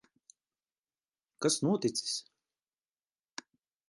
Kas 1.45 1.57
noticis? 1.67 2.15